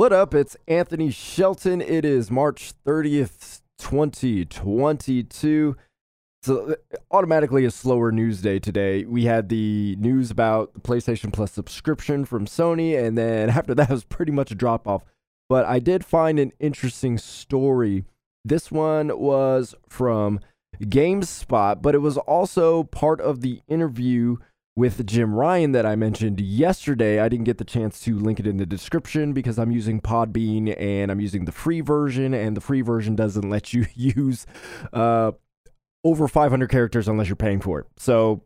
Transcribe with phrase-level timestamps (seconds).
[0.00, 0.34] What up?
[0.34, 1.82] It's Anthony Shelton.
[1.82, 5.76] It is March 30th, 2022.
[6.42, 6.76] So,
[7.10, 9.04] automatically a slower news day today.
[9.04, 13.90] We had the news about the PlayStation Plus subscription from Sony, and then after that
[13.90, 15.04] was pretty much a drop off.
[15.50, 18.06] But I did find an interesting story.
[18.42, 20.40] This one was from
[20.80, 24.38] GameSpot, but it was also part of the interview
[24.76, 27.20] with Jim Ryan that I mentioned yesterday.
[27.20, 30.74] I didn't get the chance to link it in the description because I'm using Podbean
[30.80, 34.46] and I'm using the free version, and the free version doesn't let you use
[34.92, 35.32] uh,
[36.04, 37.86] over 500 characters unless you're paying for it.
[37.96, 38.44] So,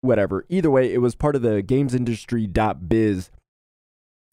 [0.00, 0.44] whatever.
[0.48, 3.30] Either way, it was part of the gamesindustry.biz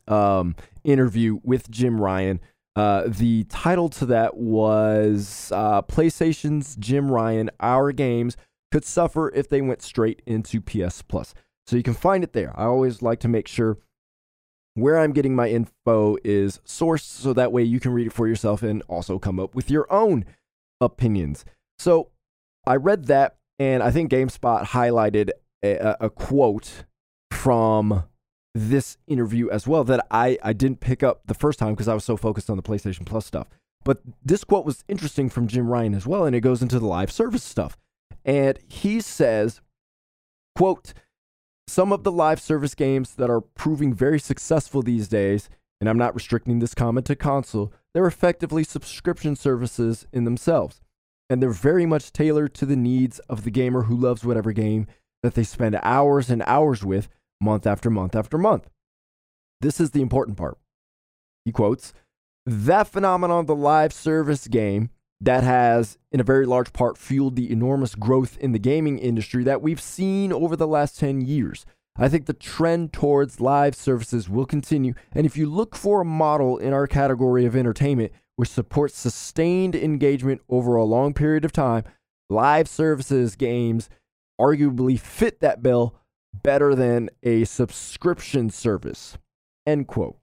[0.08, 2.40] um, interview with Jim Ryan.
[2.76, 8.36] Uh, the title to that was uh, PlayStation's Jim Ryan, Our Games
[8.72, 11.36] could suffer if they went straight into PS Plus.
[11.68, 12.54] So you can find it there.
[12.60, 13.78] I always like to make sure
[14.76, 18.28] where I'm getting my info is sourced so that way you can read it for
[18.28, 20.26] yourself and also come up with your own
[20.82, 21.46] opinions.
[21.78, 22.10] So
[22.66, 25.30] I read that and I think GameSpot highlighted
[25.64, 26.86] a, a quote
[27.32, 28.04] from
[28.56, 31.94] this interview as well that I, I didn't pick up the first time because I
[31.94, 33.48] was so focused on the PlayStation Plus stuff.
[33.84, 36.86] But this quote was interesting from Jim Ryan as well, and it goes into the
[36.86, 37.78] live service stuff.
[38.24, 39.60] And he says,
[40.56, 40.94] quote,
[41.68, 45.98] some of the live service games that are proving very successful these days, and I'm
[45.98, 50.82] not restricting this comment to console, they're effectively subscription services in themselves.
[51.30, 54.88] And they're very much tailored to the needs of the gamer who loves whatever game
[55.24, 57.08] that they spend hours and hours with
[57.40, 58.70] month after month after month.
[59.62, 60.58] This is the important part.
[61.46, 61.94] He quotes,
[62.46, 64.90] that phenomenon, of the live service game,
[65.22, 69.44] that has, in a very large part, fueled the enormous growth in the gaming industry
[69.44, 71.66] that we've seen over the last 10 years.
[71.96, 74.94] I think the trend towards live services will continue.
[75.14, 79.76] And if you look for a model in our category of entertainment which supports sustained
[79.76, 81.84] engagement over a long period of time,
[82.30, 83.90] live services games
[84.42, 85.96] arguably fit that bill
[86.34, 89.18] better than a subscription service.
[89.68, 90.18] End quote.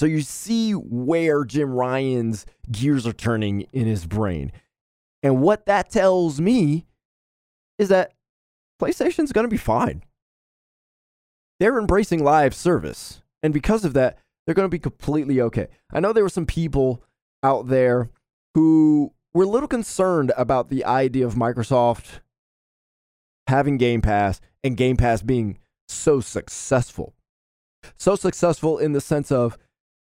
[0.00, 4.50] So you see where Jim Ryan's gears are turning in his brain.
[5.22, 6.86] And what that tells me
[7.78, 8.14] is that
[8.80, 10.02] PlayStation's going to be fine.
[11.58, 13.20] They're embracing live service.
[13.42, 14.16] And because of that,
[14.46, 15.68] they're going to be completely okay.
[15.92, 17.04] I know there were some people
[17.42, 18.08] out there
[18.54, 22.20] who were a little concerned about the idea of Microsoft
[23.48, 25.58] having Game Pass and Game Pass being
[25.90, 27.12] so successful.
[27.98, 29.58] So successful in the sense of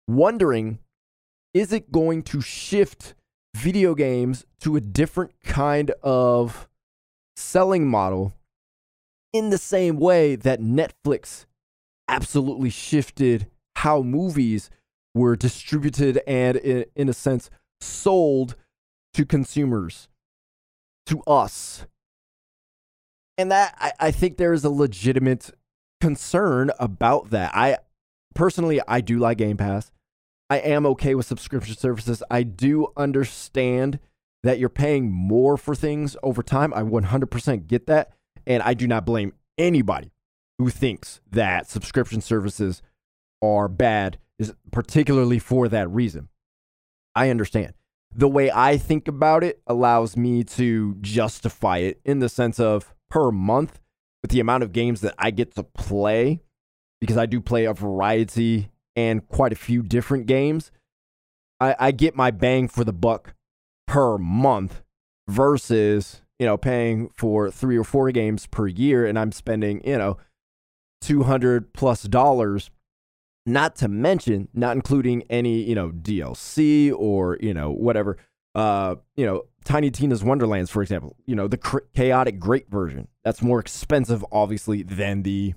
[0.08, 0.78] wondering
[1.54, 3.14] is it going to shift
[3.54, 6.68] video games to a different kind of
[7.36, 8.32] selling model
[9.32, 11.46] in the same way that Netflix
[12.08, 14.70] absolutely shifted how movies
[15.14, 18.56] were distributed and, in, in a sense, sold
[19.14, 20.08] to consumers,
[21.06, 21.86] to us.
[23.36, 25.50] And that, I, I think there is a legitimate
[26.00, 27.54] concern about that.
[27.54, 27.78] I
[28.34, 29.90] personally, I do like Game Pass.
[30.50, 32.22] I am okay with subscription services.
[32.30, 33.98] I do understand
[34.42, 36.72] that you're paying more for things over time.
[36.72, 38.12] I 100% get that.
[38.46, 40.12] And I do not blame anybody
[40.58, 42.82] who thinks that subscription services
[43.42, 46.28] are bad, is particularly for that reason.
[47.14, 47.74] I understand.
[48.14, 52.94] The way I think about it allows me to justify it in the sense of
[53.10, 53.80] per month
[54.22, 56.40] with the amount of games that I get to play,
[57.00, 60.72] because I do play a variety and quite a few different games,
[61.60, 63.34] I, I get my bang for the buck
[63.86, 64.82] per month
[65.28, 69.98] versus, you know, paying for three or four games per year and I'm spending, you
[69.98, 70.18] know,
[71.02, 72.70] 200 plus dollars
[73.46, 78.18] not to mention not including any you know dlc or you know whatever
[78.56, 83.06] uh you know tiny tina's wonderlands for example you know the chaotic great version.
[83.22, 85.54] That's more expensive obviously than the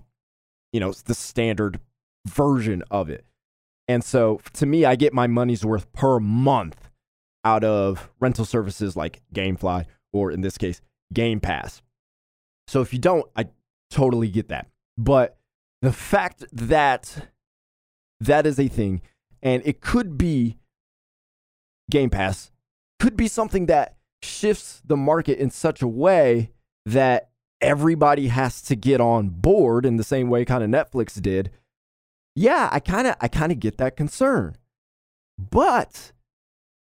[0.71, 1.79] you know the standard
[2.27, 3.25] version of it
[3.91, 6.89] and so to me, I get my money's worth per month
[7.43, 10.81] out of rental services like Gamefly or in this case,
[11.13, 11.81] Game Pass.
[12.67, 13.47] So if you don't, I
[13.89, 14.67] totally get that.
[14.97, 15.37] But
[15.81, 17.27] the fact that
[18.21, 19.01] that is a thing
[19.41, 20.57] and it could be
[21.89, 22.51] Game Pass,
[22.99, 26.51] could be something that shifts the market in such a way
[26.85, 27.29] that
[27.59, 31.51] everybody has to get on board in the same way kind of Netflix did
[32.35, 34.57] yeah, I kind of I kind of get that concern.
[35.37, 36.11] But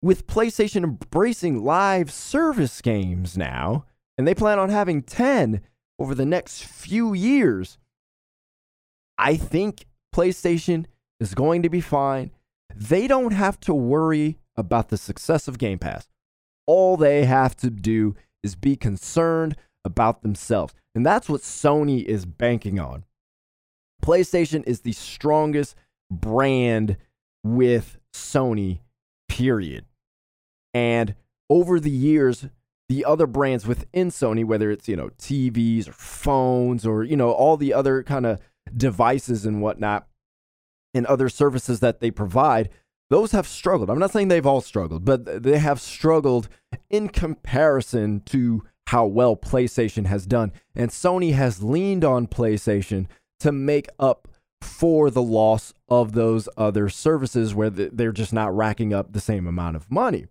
[0.03, 3.87] with PlayStation embracing live service games now,
[4.19, 5.63] and they plan on having 10
[5.99, 7.79] over the next few years,
[9.17, 10.87] I think PlayStation
[11.21, 12.31] is going to be fine.
[12.77, 16.09] they don't have to worry about the success of Game Pass.
[16.67, 20.75] All they have to do is be concerned about themselves.
[20.95, 23.05] And that's what Sony is banking on.
[24.05, 25.77] PlayStation is the strongest
[26.11, 26.99] brand
[27.43, 28.81] with Sony,
[29.29, 29.87] period.
[30.75, 31.15] And
[31.49, 32.47] over the years,
[32.89, 37.31] the other brands within Sony, whether it's, you know, TVs or phones or, you know,
[37.31, 38.41] all the other kind of
[38.77, 40.07] devices and whatnot
[40.93, 42.69] and other services that they provide,
[43.09, 43.89] those have struggled.
[43.89, 46.49] I'm not saying they've all struggled, but they have struggled
[46.91, 50.53] in comparison to how well PlayStation has done.
[50.75, 53.07] And Sony has leaned on PlayStation
[53.41, 54.29] to make up
[54.61, 59.47] for the loss of those other services where they're just not racking up the same
[59.47, 60.27] amount of money.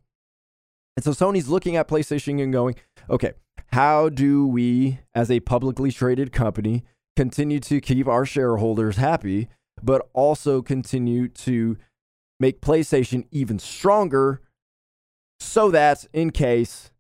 [0.95, 2.75] And so Sony's looking at PlayStation and going,
[3.09, 3.33] okay,
[3.67, 6.83] how do we, as a publicly traded company,
[7.15, 9.47] continue to keep our shareholders happy,
[9.81, 11.77] but also continue to
[12.39, 14.41] make PlayStation even stronger
[15.39, 16.91] so that in case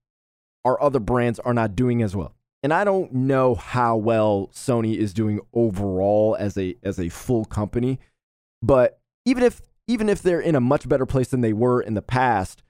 [0.65, 2.35] our other brands are not doing as well.
[2.63, 7.43] And I don't know how well Sony is doing overall as a as a full
[7.43, 7.99] company,
[8.61, 11.93] but even if even if they're in a much better place than they were in
[11.93, 12.63] the past,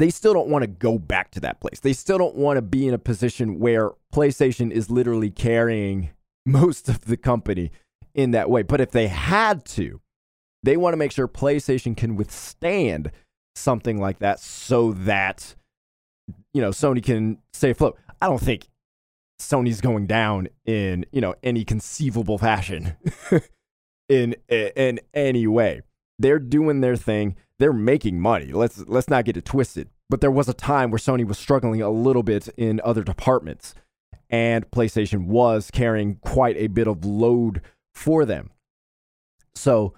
[0.00, 1.78] they still don't want to go back to that place.
[1.78, 6.10] They still don't want to be in a position where PlayStation is literally carrying
[6.46, 7.70] most of the company
[8.14, 8.62] in that way.
[8.62, 10.00] But if they had to,
[10.64, 13.12] they want to make sure PlayStation can withstand
[13.54, 15.54] something like that so that
[16.52, 17.98] you know, Sony can stay afloat.
[18.20, 18.68] I don't think
[19.38, 22.96] Sony's going down in, you know, any conceivable fashion
[24.08, 25.82] in in any way.
[26.18, 27.36] They're doing their thing.
[27.58, 28.52] They're making money.
[28.52, 29.88] Let's let's not get it twisted.
[30.08, 33.74] But there was a time where Sony was struggling a little bit in other departments
[34.28, 37.62] and PlayStation was carrying quite a bit of load
[37.94, 38.50] for them.
[39.54, 39.94] So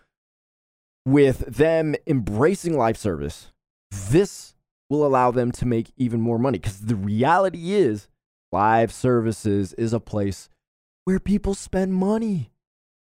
[1.05, 3.53] with them embracing live service,
[3.91, 4.55] this
[4.89, 6.59] will allow them to make even more money.
[6.59, 8.09] Because the reality is,
[8.53, 10.49] live services is a place
[11.05, 12.51] where people spend money.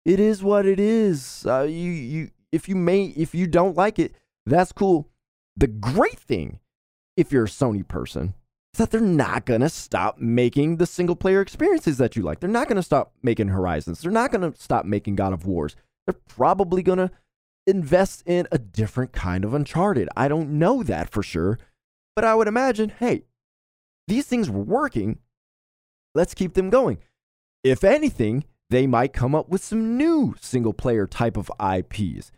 [0.05, 1.45] It is what it is.
[1.47, 4.13] Uh, you, you, if you may, if you don't like it,
[4.45, 5.09] that's cool.
[5.55, 6.59] The great thing,
[7.15, 8.35] if you're a Sony person,
[8.73, 12.39] is that they're not gonna stop making the single player experiences that you like.
[12.39, 14.01] They're not gonna stop making Horizons.
[14.01, 15.75] They're not gonna stop making God of Wars.
[16.05, 17.11] They're probably gonna
[17.65, 20.07] invest in a different kind of Uncharted.
[20.15, 21.59] I don't know that for sure,
[22.15, 23.23] but I would imagine, hey,
[24.07, 25.19] these things were working.
[26.17, 26.97] Let's keep them going.
[27.63, 32.31] If anything, they might come up with some new single player type of IPs.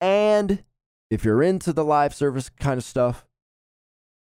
[0.00, 0.62] And
[1.10, 3.26] if you're into the live service kind of stuff,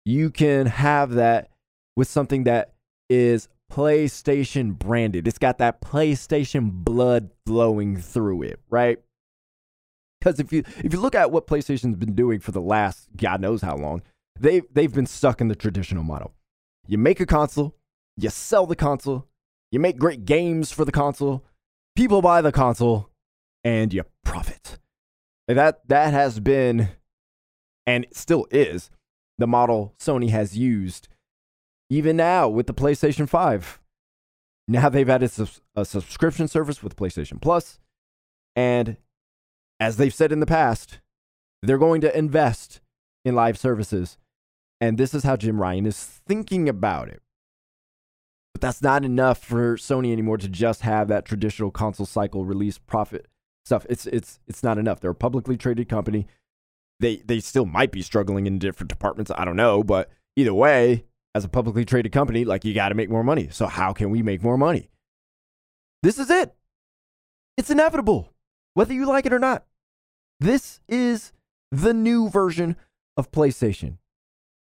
[0.03, 1.50] you can have that
[1.95, 2.74] with something that
[3.09, 5.29] is PlayStation branded.
[5.29, 9.00] It's got that PlayStation blood flowing through it, right?
[10.19, 13.39] Because if you if you look at what PlayStation's been doing for the last God
[13.39, 14.01] knows how long,
[14.38, 16.33] they they've been stuck in the traditional model.
[16.86, 17.77] You make a console,
[18.18, 19.27] you sell the console,
[19.71, 21.44] you make great games for the console,
[21.95, 23.10] people buy the console,
[23.63, 24.80] and you profit.
[25.48, 26.89] That that has been
[27.86, 28.89] and still is
[29.38, 31.10] the model Sony has used
[31.89, 33.80] even now with the PlayStation 5.
[34.68, 35.31] Now they've added
[35.75, 37.80] a subscription service with PlayStation Plus,
[38.56, 38.98] and
[39.79, 41.00] as they've said in the past,
[41.62, 42.79] they're going to invest
[43.25, 44.17] in live services
[44.84, 47.22] and this is how Jim Ryan is thinking about it.
[48.53, 52.77] But that's not enough for Sony anymore to just have that traditional console cycle release
[52.77, 53.27] profit
[53.65, 53.86] stuff.
[53.89, 55.00] It's it's it's not enough.
[55.00, 56.27] They're a publicly traded company.
[57.00, 59.31] They they still might be struggling in different departments.
[59.36, 61.05] I don't know, but either way,
[61.36, 63.50] as a publicly traded company, like you got to make more money.
[63.51, 64.89] So how can we make more money?
[66.03, 66.53] This is it.
[67.57, 68.33] It's inevitable,
[68.74, 69.65] whether you like it or not.
[70.39, 71.31] This is
[71.72, 72.75] the new version
[73.15, 73.98] of PlayStation.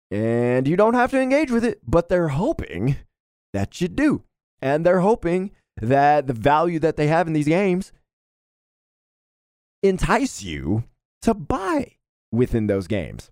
[0.10, 2.98] And you don't have to engage with it, but they're hoping
[3.54, 4.24] that you do.
[4.62, 7.92] And they're hoping that the value that they have in these games
[9.84, 10.84] entice you
[11.22, 11.94] to buy
[12.32, 13.32] within those games.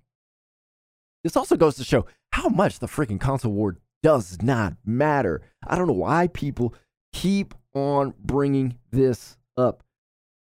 [1.24, 5.42] This also goes to show how much the freaking console war does not matter.
[5.68, 6.74] I don't know why people
[7.14, 9.84] keep on bringing this up.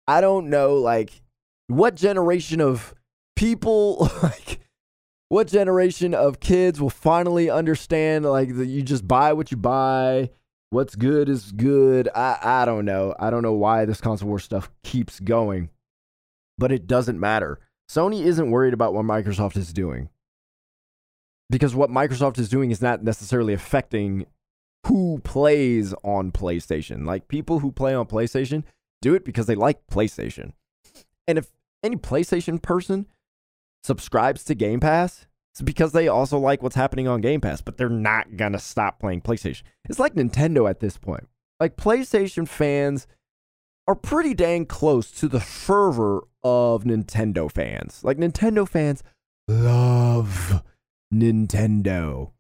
[0.09, 1.23] I don't know, like,
[1.69, 2.95] what generation of
[3.35, 4.61] people, like,
[5.29, 10.31] what generation of kids will finally understand like that you just buy what you buy?
[10.71, 12.09] What's good is good.
[12.15, 13.15] I i don't know.
[13.19, 15.71] I don't know why this console war stuff keeps going
[16.59, 17.59] but it doesn't matter.
[17.89, 20.09] Sony isn't worried about what microsoft is doing.
[21.49, 24.27] Because what microsoft is doing is not necessarily affecting
[24.87, 27.07] who plays on playstation.
[27.07, 28.65] Like people who play on playstation
[29.01, 30.53] do it because they like playstation.
[31.29, 31.53] And if
[31.83, 33.07] any PlayStation person
[33.85, 37.79] subscribes to Game Pass, it's because they also like what's happening on Game Pass, but
[37.79, 39.63] they're not going to stop playing PlayStation.
[39.89, 41.29] It's like Nintendo at this point.
[41.59, 43.07] Like PlayStation fans
[43.89, 48.03] are pretty dang close to the fervor of Nintendo fans.
[48.05, 49.03] Like Nintendo fans
[49.49, 50.63] love
[51.15, 52.33] Nintendo.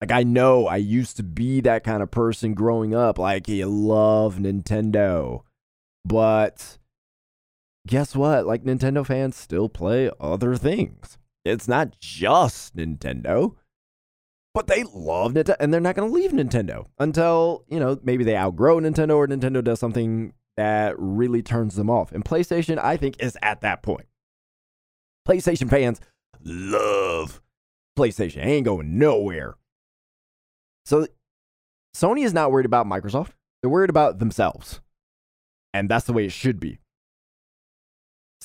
[0.00, 3.18] Like I know I used to be that kind of person growing up.
[3.18, 5.42] Like you love Nintendo.
[6.04, 6.78] But
[7.88, 8.46] guess what?
[8.46, 11.18] Like Nintendo fans still play other things.
[11.44, 13.56] It's not just Nintendo.
[14.54, 18.24] But they love Nintendo and they're not going to leave Nintendo until, you know, maybe
[18.24, 22.12] they outgrow Nintendo or Nintendo does something that really turns them off.
[22.12, 24.06] And PlayStation, I think, is at that point.
[25.26, 26.00] PlayStation fans
[26.44, 27.40] love
[27.96, 28.44] PlayStation.
[28.44, 29.56] Ain't going nowhere.
[30.86, 31.06] So
[31.94, 33.30] Sony is not worried about Microsoft.
[33.62, 34.80] They're worried about themselves.
[35.72, 36.78] And that's the way it should be.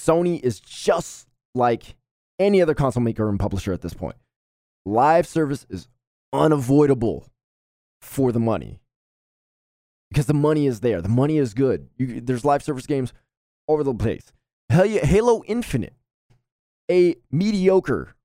[0.03, 1.95] Sony is just like
[2.39, 4.15] any other console maker and publisher at this point.
[4.85, 5.87] Live service is
[6.33, 7.27] unavoidable
[8.01, 8.79] for the money
[10.09, 11.01] because the money is there.
[11.01, 11.87] The money is good.
[11.97, 13.13] You, there's live service games
[13.67, 14.33] over the place.
[14.69, 15.93] Halo Infinite,
[16.89, 18.15] a mediocre,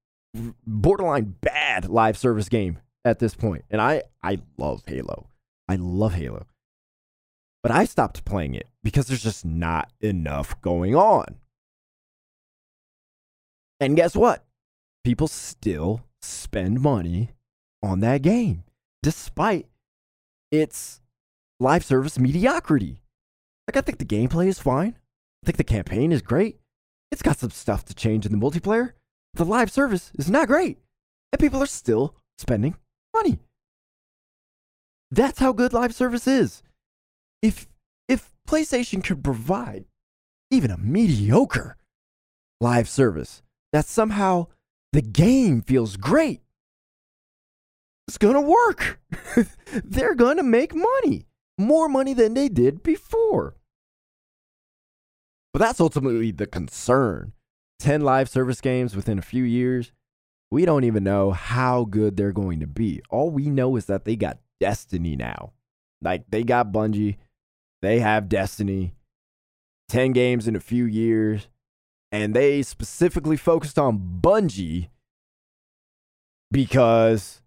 [0.67, 3.65] borderline bad live service game at this point.
[3.71, 5.29] And I, I love Halo.
[5.69, 6.47] I love Halo.
[7.63, 11.37] But I stopped playing it because there's just not enough going on.
[13.81, 14.45] And guess what?
[15.05, 17.31] People still spend money
[17.83, 18.65] on that game,
[19.03, 19.67] despite
[20.51, 21.01] its
[21.61, 23.01] live service mediocrity.
[23.67, 24.97] Like, I think the gameplay is fine.
[25.43, 26.59] I think the campaign is great.
[27.11, 28.93] It's got some stuff to change in the multiplayer.
[29.35, 30.79] The live service is not great.
[31.33, 32.77] And people are still spending
[33.15, 33.39] money.
[35.11, 36.63] That's how good live service is.
[37.43, 37.69] If
[38.09, 39.85] if PlayStation could provide
[40.51, 41.77] even a mediocre
[42.61, 43.43] live service
[43.73, 44.47] that somehow
[44.93, 46.43] the game feels great,
[48.07, 49.01] it's going to work.
[49.85, 51.27] They're going to make money,
[51.59, 53.55] more money than they did before.
[55.53, 57.33] But that's ultimately the concern.
[57.81, 59.93] 10 live service games within a few years
[60.51, 63.03] we don't even know how good they're going to be.
[63.11, 65.53] All we know is that they got Destiny now.
[66.01, 67.17] Like they got Bungie,
[67.83, 68.95] they have Destiny,
[69.89, 71.49] 10 games in a few years,
[72.11, 74.89] and they specifically focused on Bungie
[76.51, 77.43] because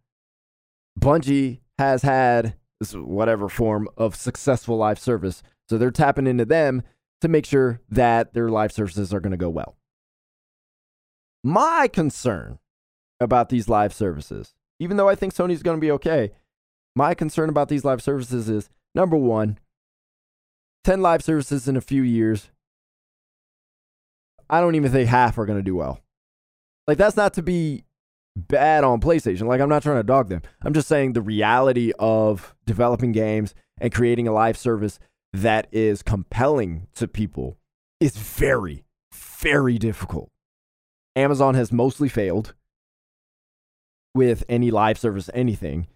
[0.99, 2.55] Bungie has had
[2.93, 5.43] whatever form of successful live service.
[5.69, 6.83] So they're tapping into them
[7.21, 9.77] to make sure that their live services are going to go well.
[11.43, 12.59] My concern
[13.19, 14.53] about these live services.
[14.79, 16.31] Even though I think Sony's going to be okay,
[16.95, 19.59] my concern about these live services is number one,
[20.83, 22.50] 10 live services in a few years.
[24.51, 26.01] I don't even think half are going to do well.
[26.87, 27.85] Like, that's not to be
[28.35, 29.47] bad on PlayStation.
[29.47, 30.41] Like, I'm not trying to dog them.
[30.61, 34.99] I'm just saying the reality of developing games and creating a live service
[35.33, 37.57] that is compelling to people
[38.01, 40.29] is very, very difficult.
[41.15, 42.53] Amazon has mostly failed
[44.13, 45.87] with any live service, anything.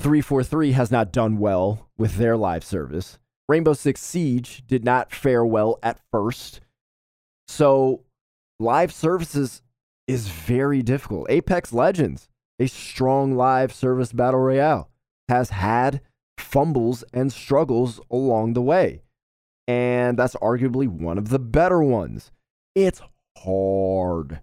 [0.00, 3.18] 343 has not done well with their live service.
[3.48, 6.60] Rainbow Six Siege did not fare well at first.
[7.48, 8.04] So,
[8.60, 9.62] live services
[10.06, 11.26] is very difficult.
[11.30, 12.28] Apex Legends,
[12.58, 14.90] a strong live service battle royale,
[15.28, 16.00] has had
[16.38, 19.02] fumbles and struggles along the way.
[19.66, 22.30] And that's arguably one of the better ones.
[22.74, 23.02] It's
[23.36, 24.40] hard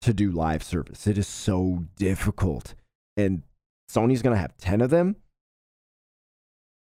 [0.00, 1.06] to do live service.
[1.06, 2.74] It is so difficult.
[3.16, 3.42] And
[3.90, 5.16] Sony's going to have 10 of them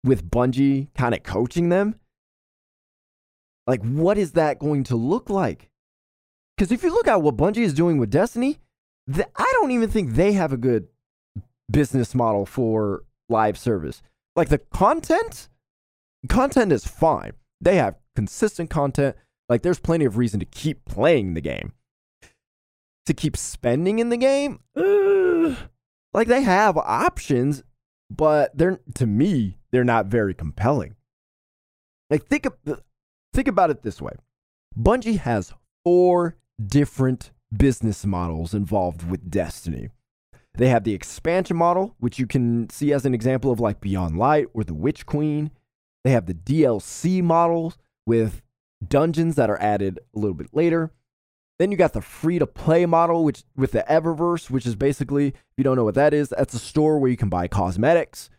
[0.03, 1.99] with Bungie kind of coaching them.
[3.67, 5.69] Like, what is that going to look like?
[6.55, 8.57] Because if you look at what Bungie is doing with Destiny,
[9.13, 10.87] th- I don't even think they have a good
[11.69, 14.01] business model for live service.
[14.35, 15.49] Like, the content,
[16.29, 17.33] content is fine.
[17.59, 19.15] They have consistent content.
[19.49, 21.73] Like, there's plenty of reason to keep playing the game
[23.07, 24.59] to keep spending in the game,
[26.13, 27.63] like they have options,
[28.09, 30.95] but they're to me they're not very compelling.
[32.09, 32.81] Like think of,
[33.37, 34.13] think about it this way:
[34.75, 35.53] Bungie has
[35.85, 39.89] four different business models involved with Destiny.
[40.55, 44.17] They have the expansion model, which you can see as an example of like Beyond
[44.17, 45.51] Light or the Witch Queen.
[46.03, 47.77] They have the DLC models
[48.07, 48.41] with
[48.85, 50.91] dungeons that are added a little bit later.
[51.59, 55.27] Then you got the free to play model, which with the Eververse, which is basically,
[55.27, 58.31] if you don't know what that is, that's a store where you can buy cosmetics.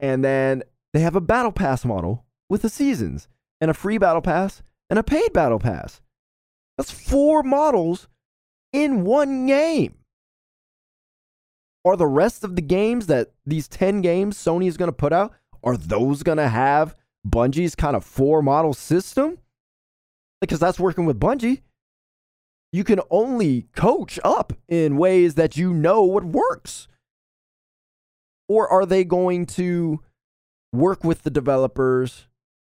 [0.00, 0.62] And then
[0.94, 3.28] they have a battle pass model with the seasons
[3.60, 6.00] and a free battle pass and a paid battle pass.
[6.76, 8.08] That's four models
[8.72, 9.94] in one game.
[11.84, 15.12] Are the rest of the games that these 10 games Sony is going to put
[15.12, 15.32] out,
[15.64, 16.94] are those going to have
[17.26, 19.38] Bungie's kind of four model system?
[20.40, 21.62] Because that's working with Bungie.
[22.72, 26.86] You can only coach up in ways that you know what works.
[28.48, 30.00] Or are they going to
[30.72, 32.27] work with the developers,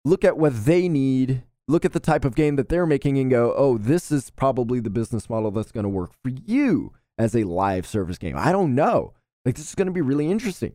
[0.08, 3.30] look at what they need, look at the type of game that they're making, and
[3.30, 7.36] go, oh, this is probably the business model that's going to work for you as
[7.36, 8.38] a live service game?
[8.38, 9.14] I don't know.
[9.46, 10.74] Like, this is going to be really interesting.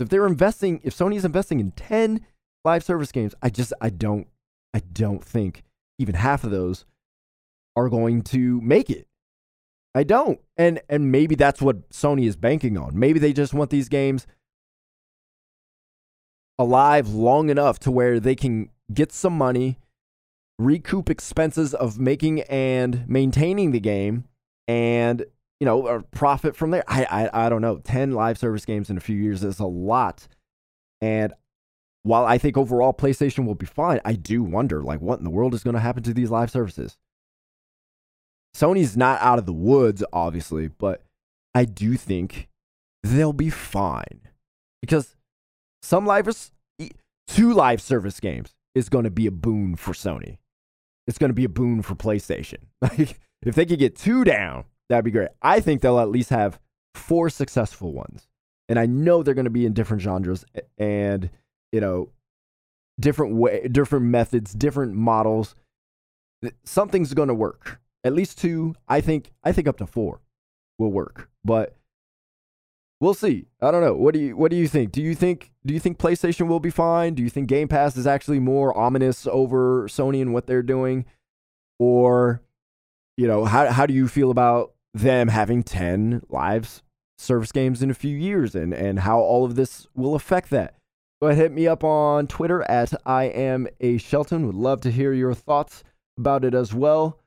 [0.00, 2.26] If they're investing, if Sony's investing in 10
[2.64, 4.26] live service games, I just, I don't,
[4.74, 5.62] I don't think
[5.98, 6.84] even half of those
[7.76, 9.06] are going to make it.
[9.94, 10.40] I don't.
[10.56, 12.98] And and maybe that's what Sony is banking on.
[12.98, 14.26] Maybe they just want these games
[16.62, 19.78] alive long enough to where they can get some money,
[20.58, 24.24] recoup expenses of making and maintaining the game,
[24.68, 25.24] and
[25.60, 26.84] you know, profit from there.
[26.88, 27.78] I, I I don't know.
[27.78, 30.28] Ten live service games in a few years is a lot,
[31.00, 31.32] and
[32.02, 35.30] while I think overall PlayStation will be fine, I do wonder like what in the
[35.30, 36.98] world is going to happen to these live services.
[38.54, 41.02] Sony's not out of the woods, obviously, but
[41.54, 42.48] I do think
[43.02, 44.20] they'll be fine
[44.80, 45.16] because
[45.82, 46.28] some live,
[47.26, 50.38] two live service games is going to be a boon for Sony.
[51.06, 52.58] It's going to be a boon for PlayStation.
[52.80, 55.30] Like if they could get two down, that'd be great.
[55.42, 56.60] I think they'll at least have
[56.94, 58.28] four successful ones,
[58.68, 60.44] and I know they're going to be in different genres
[60.78, 61.28] and
[61.72, 62.10] you know
[63.00, 65.56] different way, different methods, different models.
[66.64, 67.80] Something's going to work.
[68.04, 68.74] At least two.
[68.88, 69.32] I think.
[69.42, 70.20] I think up to four
[70.78, 71.76] will work, but
[73.02, 73.46] we'll see.
[73.60, 73.94] I don't know.
[73.94, 74.92] What do you What do you think?
[74.92, 77.14] Do you think Do you think PlayStation will be fine?
[77.14, 81.04] Do you think Game Pass is actually more ominous over Sony and what they're doing,
[81.78, 82.40] or
[83.16, 86.82] you know how How do you feel about them having ten lives
[87.18, 90.76] service games in a few years, and and how all of this will affect that?
[91.20, 94.46] Go ahead, hit me up on Twitter at I am a Shelton.
[94.46, 95.84] Would love to hear your thoughts
[96.18, 97.18] about it as well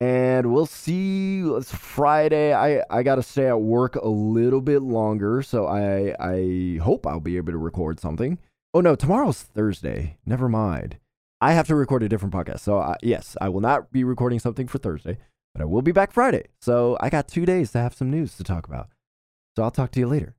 [0.00, 1.40] and we'll see.
[1.40, 2.52] It's Friday.
[2.52, 7.06] I I got to stay at work a little bit longer, so I I hope
[7.06, 8.38] I'll be able to record something.
[8.74, 10.18] Oh no, tomorrow's Thursday.
[10.26, 10.98] Never mind.
[11.40, 12.60] I have to record a different podcast.
[12.60, 15.18] So I, yes, I will not be recording something for Thursday,
[15.54, 16.44] but I will be back Friday.
[16.60, 18.88] So I got two days to have some news to talk about.
[19.54, 20.35] So I'll talk to you later.